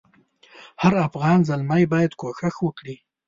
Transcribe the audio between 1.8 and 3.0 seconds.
باید کوښښ وکړي.